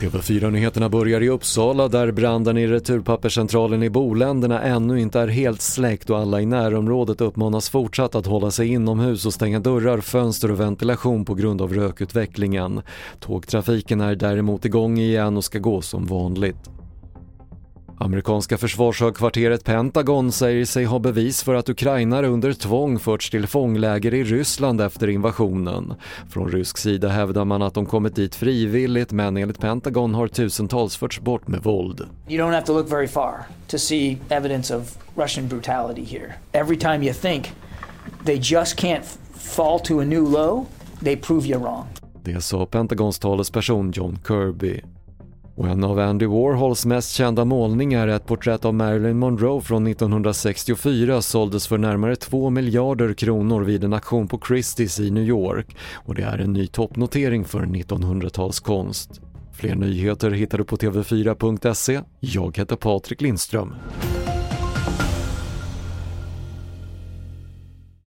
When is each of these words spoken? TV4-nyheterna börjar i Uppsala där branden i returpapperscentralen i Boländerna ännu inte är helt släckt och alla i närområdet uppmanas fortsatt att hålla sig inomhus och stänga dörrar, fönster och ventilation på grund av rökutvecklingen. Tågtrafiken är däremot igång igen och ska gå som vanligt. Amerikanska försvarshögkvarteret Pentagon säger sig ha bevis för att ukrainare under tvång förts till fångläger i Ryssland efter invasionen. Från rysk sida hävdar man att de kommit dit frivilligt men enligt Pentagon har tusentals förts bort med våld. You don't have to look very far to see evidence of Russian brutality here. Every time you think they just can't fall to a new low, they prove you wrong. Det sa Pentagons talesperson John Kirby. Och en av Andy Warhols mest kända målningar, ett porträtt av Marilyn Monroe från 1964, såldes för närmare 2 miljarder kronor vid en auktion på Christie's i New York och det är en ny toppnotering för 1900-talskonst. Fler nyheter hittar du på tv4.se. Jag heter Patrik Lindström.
TV4-nyheterna 0.00 0.88
börjar 0.88 1.20
i 1.20 1.28
Uppsala 1.28 1.88
där 1.88 2.12
branden 2.12 2.58
i 2.58 2.66
returpapperscentralen 2.66 3.82
i 3.82 3.90
Boländerna 3.90 4.62
ännu 4.62 5.00
inte 5.00 5.20
är 5.20 5.28
helt 5.28 5.60
släckt 5.62 6.10
och 6.10 6.18
alla 6.18 6.40
i 6.40 6.46
närområdet 6.46 7.20
uppmanas 7.20 7.70
fortsatt 7.70 8.14
att 8.14 8.26
hålla 8.26 8.50
sig 8.50 8.68
inomhus 8.68 9.26
och 9.26 9.34
stänga 9.34 9.60
dörrar, 9.60 10.00
fönster 10.00 10.50
och 10.50 10.60
ventilation 10.60 11.24
på 11.24 11.34
grund 11.34 11.62
av 11.62 11.74
rökutvecklingen. 11.74 12.82
Tågtrafiken 13.20 14.00
är 14.00 14.14
däremot 14.14 14.64
igång 14.64 14.98
igen 14.98 15.36
och 15.36 15.44
ska 15.44 15.58
gå 15.58 15.82
som 15.82 16.06
vanligt. 16.06 16.75
Amerikanska 17.98 18.58
försvarshögkvarteret 18.58 19.64
Pentagon 19.64 20.32
säger 20.32 20.64
sig 20.64 20.84
ha 20.84 20.98
bevis 20.98 21.42
för 21.42 21.54
att 21.54 21.68
ukrainare 21.68 22.26
under 22.26 22.52
tvång 22.52 22.98
förts 22.98 23.30
till 23.30 23.46
fångläger 23.46 24.14
i 24.14 24.24
Ryssland 24.24 24.80
efter 24.80 25.08
invasionen. 25.08 25.94
Från 26.30 26.48
rysk 26.48 26.78
sida 26.78 27.08
hävdar 27.08 27.44
man 27.44 27.62
att 27.62 27.74
de 27.74 27.86
kommit 27.86 28.16
dit 28.16 28.34
frivilligt 28.34 29.12
men 29.12 29.36
enligt 29.36 29.58
Pentagon 29.58 30.14
har 30.14 30.28
tusentals 30.28 30.96
förts 30.96 31.20
bort 31.20 31.48
med 31.48 31.62
våld. 31.62 32.00
You 32.28 32.40
don't 32.44 32.52
have 32.52 32.66
to 32.66 32.72
look 32.72 32.92
very 32.92 33.08
far 33.08 33.34
to 33.66 33.78
see 33.78 34.18
evidence 34.28 34.76
of 34.76 34.98
Russian 35.14 35.48
brutality 35.48 36.04
here. 36.04 36.34
Every 36.52 36.76
time 36.76 37.02
you 37.02 37.14
think 37.14 37.52
they 38.24 38.36
just 38.42 38.78
can't 38.78 39.04
fall 39.34 39.78
to 39.78 40.00
a 40.00 40.04
new 40.04 40.28
low, 40.28 40.66
they 41.04 41.16
prove 41.16 41.46
you 41.46 41.58
wrong. 41.62 41.86
Det 42.24 42.44
sa 42.44 42.66
Pentagons 42.66 43.18
talesperson 43.18 43.92
John 43.92 44.18
Kirby. 44.26 44.95
Och 45.56 45.68
en 45.68 45.84
av 45.84 45.98
Andy 45.98 46.26
Warhols 46.26 46.86
mest 46.86 47.12
kända 47.12 47.44
målningar, 47.44 48.08
ett 48.08 48.26
porträtt 48.26 48.64
av 48.64 48.74
Marilyn 48.74 49.18
Monroe 49.18 49.60
från 49.60 49.86
1964, 49.86 51.22
såldes 51.22 51.66
för 51.66 51.78
närmare 51.78 52.16
2 52.16 52.50
miljarder 52.50 53.14
kronor 53.14 53.62
vid 53.62 53.84
en 53.84 53.92
auktion 53.92 54.28
på 54.28 54.38
Christie's 54.38 55.00
i 55.00 55.10
New 55.10 55.24
York 55.24 55.76
och 55.94 56.14
det 56.14 56.22
är 56.22 56.38
en 56.38 56.52
ny 56.52 56.66
toppnotering 56.66 57.44
för 57.44 57.60
1900-talskonst. 57.60 59.20
Fler 59.52 59.74
nyheter 59.74 60.30
hittar 60.30 60.58
du 60.58 60.64
på 60.64 60.76
tv4.se. 60.76 62.00
Jag 62.20 62.58
heter 62.58 62.76
Patrik 62.76 63.20
Lindström. 63.20 63.74